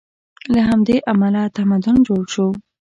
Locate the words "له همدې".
0.53-0.97